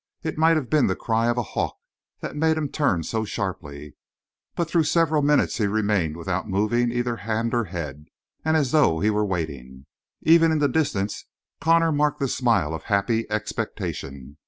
[0.23, 1.77] It might have been the cry of a hawk
[2.21, 3.93] that made him turn so sharply;
[4.55, 8.07] but through several minutes he remained without moving either hand or head,
[8.43, 9.85] and as though he were waiting.
[10.23, 11.27] Even in the distance
[11.59, 14.37] Connor marked the smile of happy expectation.